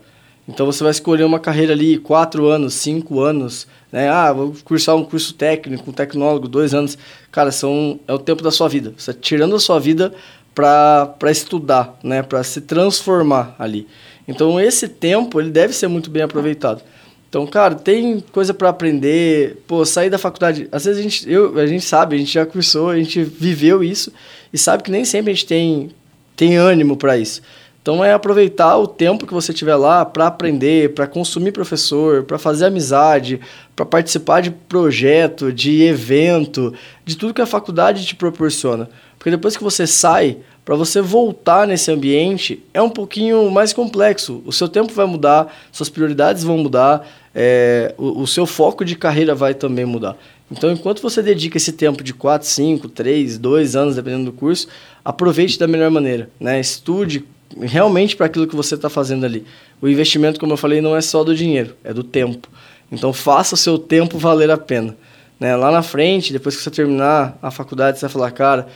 Então 0.46 0.66
você 0.66 0.82
vai 0.82 0.90
escolher 0.90 1.24
uma 1.24 1.40
carreira 1.40 1.72
ali, 1.72 1.98
quatro 1.98 2.46
anos, 2.46 2.74
cinco 2.74 3.20
anos, 3.20 3.66
né? 3.90 4.08
Ah, 4.08 4.32
vou 4.32 4.54
cursar 4.64 4.96
um 4.96 5.04
curso 5.04 5.32
técnico, 5.32 5.88
um 5.88 5.92
tecnólogo, 5.92 6.46
dois 6.46 6.74
anos. 6.74 6.98
Cara, 7.30 7.50
são, 7.50 7.98
é 8.06 8.12
o 8.12 8.18
tempo 8.18 8.42
da 8.42 8.50
sua 8.50 8.68
vida. 8.68 8.92
Você 8.96 9.14
tá 9.14 9.18
tirando 9.20 9.56
a 9.56 9.60
sua 9.60 9.78
vida 9.78 10.12
para 10.54 11.30
estudar, 11.30 11.98
né? 12.02 12.22
Para 12.22 12.42
se 12.42 12.60
transformar 12.60 13.54
ali. 13.58 13.86
Então 14.26 14.60
esse 14.60 14.88
tempo, 14.88 15.40
ele 15.40 15.50
deve 15.50 15.72
ser 15.72 15.88
muito 15.88 16.10
bem 16.10 16.22
aproveitado. 16.22 16.82
Então, 17.28 17.46
cara, 17.46 17.74
tem 17.74 18.20
coisa 18.32 18.54
para 18.54 18.70
aprender. 18.70 19.62
Pô, 19.66 19.84
sair 19.84 20.08
da 20.08 20.18
faculdade. 20.18 20.68
Às 20.72 20.86
vezes 20.86 21.00
a 21.00 21.02
gente, 21.02 21.30
eu, 21.30 21.58
a 21.58 21.66
gente 21.66 21.84
sabe, 21.84 22.16
a 22.16 22.18
gente 22.18 22.32
já 22.32 22.46
cursou, 22.46 22.90
a 22.90 22.96
gente 22.96 23.22
viveu 23.22 23.84
isso 23.84 24.12
e 24.52 24.56
sabe 24.56 24.82
que 24.82 24.90
nem 24.90 25.04
sempre 25.04 25.30
a 25.30 25.34
gente 25.34 25.46
tem, 25.46 25.90
tem 26.34 26.56
ânimo 26.56 26.96
para 26.96 27.18
isso. 27.18 27.42
Então 27.82 28.04
é 28.04 28.12
aproveitar 28.12 28.76
o 28.76 28.86
tempo 28.86 29.26
que 29.26 29.32
você 29.32 29.52
tiver 29.52 29.76
lá 29.76 30.04
para 30.04 30.26
aprender, 30.26 30.94
para 30.94 31.06
consumir 31.06 31.52
professor, 31.52 32.22
para 32.22 32.38
fazer 32.38 32.66
amizade, 32.66 33.40
para 33.74 33.86
participar 33.86 34.42
de 34.42 34.50
projeto, 34.50 35.52
de 35.52 35.82
evento, 35.82 36.74
de 37.04 37.16
tudo 37.16 37.32
que 37.32 37.40
a 37.40 37.46
faculdade 37.46 38.04
te 38.04 38.14
proporciona. 38.14 38.90
Porque 39.18 39.30
depois 39.30 39.56
que 39.56 39.62
você 39.62 39.86
sai, 39.86 40.38
para 40.68 40.76
você 40.76 41.00
voltar 41.00 41.66
nesse 41.66 41.90
ambiente 41.90 42.62
é 42.74 42.82
um 42.82 42.90
pouquinho 42.90 43.50
mais 43.50 43.72
complexo. 43.72 44.42
O 44.44 44.52
seu 44.52 44.68
tempo 44.68 44.92
vai 44.92 45.06
mudar, 45.06 45.50
suas 45.72 45.88
prioridades 45.88 46.44
vão 46.44 46.58
mudar, 46.58 47.08
é, 47.34 47.94
o, 47.96 48.20
o, 48.20 48.26
seu 48.26 48.44
foco 48.44 48.84
de 48.84 48.94
carreira 48.94 49.34
vai 49.34 49.54
também 49.54 49.86
mudar. 49.86 50.14
Então, 50.50 50.70
enquanto 50.70 51.00
você 51.00 51.22
dedica 51.22 51.56
esse 51.56 51.72
tempo 51.72 52.04
de 52.04 52.12
4, 52.12 52.46
5, 52.46 52.86
3, 52.90 53.38
2 53.38 53.76
anos, 53.76 53.96
dependendo 53.96 54.26
do 54.26 54.32
curso, 54.32 54.68
aproveite 55.02 55.58
da 55.58 55.66
melhor 55.66 55.90
maneira. 55.90 56.28
Né? 56.38 56.60
Estude 56.60 57.24
realmente 57.58 58.14
para 58.14 58.26
aquilo 58.26 58.46
que 58.46 58.54
você 58.54 58.74
está 58.74 58.90
fazendo 58.90 59.24
ali. 59.24 59.46
O 59.80 59.88
investimento, 59.88 60.38
como 60.38 60.52
eu 60.52 60.58
falei, 60.58 60.82
não 60.82 60.94
é 60.94 61.00
só 61.00 61.24
do 61.24 61.34
dinheiro, 61.34 61.74
é 61.82 61.94
do 61.94 62.04
tempo. 62.04 62.46
Então, 62.92 63.10
faça 63.14 63.54
o 63.54 63.58
seu 63.58 63.78
tempo 63.78 64.18
valer 64.18 64.50
a 64.50 64.58
pena. 64.58 64.94
Né? 65.40 65.56
Lá 65.56 65.70
na 65.70 65.80
frente, 65.80 66.30
depois 66.30 66.54
que 66.54 66.62
você 66.62 66.70
terminar 66.70 67.38
a 67.40 67.50
faculdade, 67.50 67.98
você 67.98 68.04
vai 68.04 68.12
falar, 68.12 68.30
cara 68.32 68.68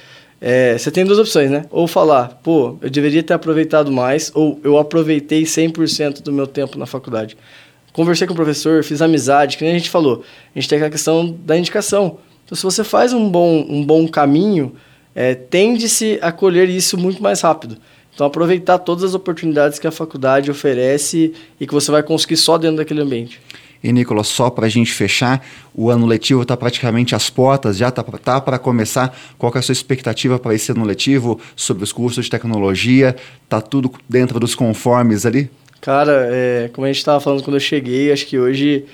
é, 0.45 0.77
você 0.77 0.91
tem 0.91 1.05
duas 1.05 1.21
opções, 1.21 1.49
né? 1.49 1.67
Ou 1.71 1.87
falar, 1.87 2.41
pô, 2.43 2.77
eu 2.83 2.91
deveria 2.91 3.23
ter 3.23 3.33
aproveitado 3.33 3.93
mais, 3.93 4.33
ou 4.35 4.61
eu 4.65 4.77
aproveitei 4.77 5.45
100% 5.45 6.21
do 6.21 6.33
meu 6.33 6.49
tempo 6.49 6.77
na 6.77 6.85
faculdade. 6.85 7.37
Conversei 7.93 8.27
com 8.27 8.33
o 8.33 8.37
professor, 8.37 8.83
fiz 8.83 9.01
amizade, 9.01 9.57
que 9.57 9.63
nem 9.63 9.73
a 9.73 9.79
gente 9.79 9.89
falou. 9.89 10.25
A 10.53 10.59
gente 10.59 10.69
tem 10.69 10.79
aquela 10.79 10.91
questão 10.91 11.33
da 11.45 11.57
indicação. 11.57 12.19
Então, 12.45 12.57
se 12.57 12.65
você 12.65 12.83
faz 12.83 13.13
um 13.13 13.31
bom, 13.31 13.65
um 13.69 13.87
bom 13.87 14.09
caminho, 14.09 14.75
é, 15.15 15.33
tende-se 15.33 16.19
a 16.21 16.33
colher 16.33 16.69
isso 16.69 16.99
muito 16.99 17.23
mais 17.23 17.41
rápido. 17.41 17.77
Então, 18.13 18.27
aproveitar 18.27 18.79
todas 18.79 19.05
as 19.05 19.15
oportunidades 19.15 19.79
que 19.79 19.87
a 19.87 19.93
faculdade 19.93 20.51
oferece 20.51 21.35
e 21.61 21.69
que 21.69 21.73
você 21.73 21.93
vai 21.93 22.03
conseguir 22.03 22.37
só 22.37 22.59
dentro 22.59 22.79
daquele 22.79 23.01
ambiente. 23.01 23.41
E, 23.83 23.93
Nicolas, 23.93 24.29
só 24.29 24.49
para 24.49 24.67
a 24.67 24.69
gente 24.69 24.93
fechar, 24.93 25.45
o 25.75 25.91
ano 25.91 26.07
letivo 26.07 26.43
está 26.43 26.57
praticamente 26.57 27.15
às 27.15 27.29
portas, 27.29 27.77
já 27.77 27.89
está 27.89 28.03
tá 28.03 28.41
para 28.41 28.59
começar. 28.59 29.17
Qual 29.37 29.53
é 29.55 29.59
a 29.59 29.63
sua 29.63 29.73
expectativa 29.73 30.39
para 30.39 30.55
esse 30.55 30.71
ano 30.71 30.85
letivo 30.85 31.41
sobre 31.57 31.83
os 31.83 31.93
cursos 31.93 32.25
de 32.25 32.31
tecnologia? 32.31 33.17
Está 33.45 33.61
tudo 33.61 33.93
dentro 34.09 34.39
dos 34.39 34.55
conformes 34.55 35.27
ali? 35.27 35.51
Cara, 35.81 36.29
é, 36.31 36.71
como 36.73 36.85
a 36.85 36.89
gente 36.89 36.99
estava 36.99 37.19
falando 37.19 37.43
quando 37.43 37.57
eu 37.57 37.61
cheguei, 37.61 38.13
acho 38.13 38.25
que 38.27 38.39
hoje, 38.39 38.85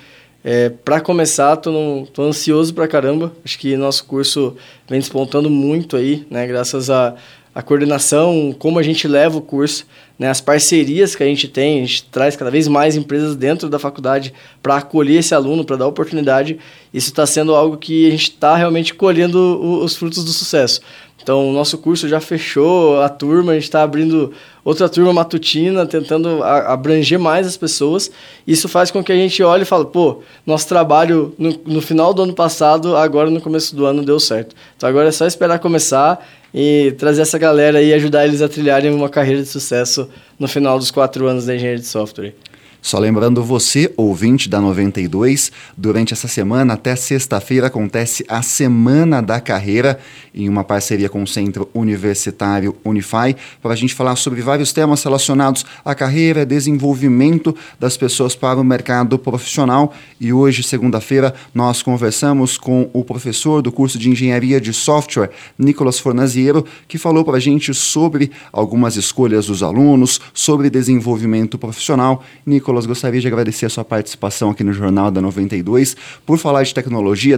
é, 0.43 0.69
para 0.69 0.99
começar, 0.99 1.55
tô, 1.57 1.71
no, 1.71 2.07
tô 2.07 2.23
ansioso 2.23 2.73
para 2.73 2.87
caramba. 2.87 3.31
Acho 3.45 3.59
que 3.59 3.77
nosso 3.77 4.05
curso 4.05 4.57
vem 4.89 4.99
despontando 4.99 5.51
muito 5.51 5.95
aí, 5.95 6.25
né? 6.31 6.47
Graças 6.47 6.89
a 6.89 7.13
a 7.53 7.61
coordenação, 7.61 8.55
como 8.57 8.79
a 8.79 8.83
gente 8.83 9.07
leva 9.07 9.37
o 9.37 9.41
curso, 9.41 9.85
né, 10.17 10.29
as 10.29 10.41
parcerias 10.41 11.15
que 11.15 11.23
a 11.23 11.25
gente 11.25 11.47
tem, 11.47 11.79
a 11.81 11.85
gente 11.85 12.03
traz 12.03 12.35
cada 12.35 12.51
vez 12.51 12.67
mais 12.67 12.95
empresas 12.95 13.35
dentro 13.35 13.69
da 13.69 13.79
faculdade 13.79 14.33
para 14.61 14.77
acolher 14.77 15.19
esse 15.19 15.33
aluno, 15.33 15.65
para 15.65 15.77
dar 15.77 15.87
oportunidade. 15.87 16.59
Isso 16.93 17.09
está 17.09 17.25
sendo 17.25 17.55
algo 17.55 17.77
que 17.77 18.07
a 18.07 18.11
gente 18.11 18.29
está 18.29 18.55
realmente 18.55 18.93
colhendo 18.93 19.59
os 19.81 19.95
frutos 19.95 20.23
do 20.23 20.31
sucesso. 20.31 20.81
Então, 21.21 21.49
o 21.49 21.53
nosso 21.53 21.77
curso 21.77 22.07
já 22.07 22.19
fechou 22.19 23.01
a 23.01 23.09
turma, 23.09 23.51
a 23.51 23.55
gente 23.55 23.65
está 23.65 23.83
abrindo 23.83 24.31
outra 24.63 24.87
turma 24.87 25.11
matutina, 25.11 25.85
tentando 25.85 26.41
abranger 26.43 27.19
mais 27.19 27.45
as 27.45 27.57
pessoas. 27.57 28.09
Isso 28.47 28.67
faz 28.67 28.89
com 28.89 29.03
que 29.03 29.11
a 29.11 29.15
gente 29.15 29.43
olhe 29.43 29.63
e 29.63 29.65
fale, 29.65 29.85
pô, 29.85 30.21
nosso 30.45 30.67
trabalho 30.67 31.33
no, 31.37 31.59
no 31.65 31.81
final 31.81 32.13
do 32.13 32.23
ano 32.23 32.33
passado, 32.33 32.95
agora 32.95 33.29
no 33.29 33.41
começo 33.41 33.75
do 33.75 33.85
ano 33.85 34.03
deu 34.03 34.19
certo. 34.19 34.55
Então, 34.75 34.87
agora 34.87 35.09
é 35.09 35.11
só 35.11 35.25
esperar 35.27 35.59
começar 35.59 36.25
e 36.53 36.93
trazer 36.97 37.21
essa 37.21 37.37
galera 37.37 37.81
e 37.81 37.93
ajudar 37.93 38.25
eles 38.25 38.41
a 38.41 38.49
trilharem 38.49 38.93
uma 38.93 39.09
carreira 39.09 39.41
de 39.41 39.47
sucesso 39.47 40.09
no 40.37 40.47
final 40.47 40.77
dos 40.79 40.91
quatro 40.91 41.27
anos 41.27 41.45
da 41.45 41.55
engenharia 41.55 41.79
de 41.79 41.85
software. 41.85 42.33
Só 42.81 42.97
lembrando 42.97 43.43
você, 43.43 43.93
ouvinte 43.97 44.47
da 44.47 44.61
92, 44.61 45.51
durante 45.75 46.13
essa 46.13 46.29
semana 46.29 46.75
até 46.75 46.95
sexta-feira 46.95 47.67
acontece 47.67 48.23
a 48.27 48.41
Semana 48.41 49.21
da 49.21 49.41
Carreira, 49.41 49.99
em 50.33 50.47
uma 50.47 50.63
parceria 50.63 51.09
com 51.09 51.21
o 51.21 51.27
Centro 51.27 51.69
Universitário 51.73 52.75
Unify, 52.83 53.35
para 53.61 53.73
a 53.73 53.75
gente 53.75 53.93
falar 53.93 54.15
sobre 54.15 54.41
vários 54.41 54.71
temas 54.71 55.03
relacionados 55.03 55.65
à 55.83 55.93
carreira, 55.93 56.45
desenvolvimento 56.45 57.53
das 57.77 57.97
pessoas 57.97 58.33
para 58.33 58.59
o 58.59 58.63
mercado 58.63 59.19
profissional. 59.19 59.93
E 60.19 60.31
hoje, 60.31 60.63
segunda-feira, 60.63 61.33
nós 61.53 61.83
conversamos 61.83 62.57
com 62.57 62.89
o 62.93 63.03
professor 63.03 63.61
do 63.61 63.73
curso 63.73 63.99
de 63.99 64.09
Engenharia 64.09 64.59
de 64.59 64.73
Software, 64.73 65.31
Nicolas 65.57 65.99
Fornaziero, 65.99 66.65
que 66.87 66.97
falou 66.97 67.25
para 67.25 67.37
a 67.37 67.41
gente 67.41 67.73
sobre 67.73 68.31
algumas 68.53 68.95
escolhas 68.95 69.47
dos 69.47 69.61
alunos, 69.61 70.21
sobre 70.33 70.69
desenvolvimento 70.69 71.57
profissional. 71.57 72.23
Nicolas, 72.45 72.68
Nicolas, 72.69 72.85
gostaria 72.85 73.19
de 73.19 73.27
agradecer 73.27 73.65
a 73.65 73.69
sua 73.69 73.83
participação 73.83 74.51
aqui 74.51 74.63
no 74.63 74.71
Jornal 74.71 75.09
da 75.09 75.19
92, 75.19 75.97
por 76.23 76.37
falar 76.37 76.61
de 76.61 76.71
tecnologia, 76.71 77.35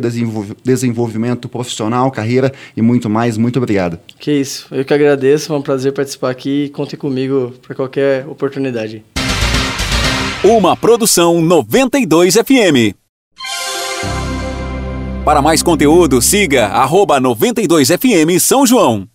desenvolvimento 0.62 1.48
profissional, 1.48 2.12
carreira 2.12 2.52
e 2.76 2.82
muito 2.82 3.10
mais. 3.10 3.38
Muito 3.38 3.58
obrigado. 3.58 3.98
Que 4.20 4.34
isso, 4.34 4.68
eu 4.72 4.84
que 4.84 4.94
agradeço, 4.94 5.54
é 5.54 5.58
um 5.58 5.62
prazer 5.62 5.94
participar 5.94 6.32
aqui 6.32 6.66
e 6.66 6.70
conte 6.70 6.98
comigo 6.98 7.54
para 7.66 7.74
qualquer 7.74 8.28
oportunidade. 8.28 9.06
Uma 10.44 10.76
produção 10.76 11.42
92 11.42 12.36
FM. 12.36 12.94
Para 15.24 15.42
mais 15.42 15.64
conteúdo, 15.64 16.22
siga 16.22 16.68
arroba 16.68 17.22
92FM 17.22 18.38
São 18.38 18.66
João. 18.66 19.08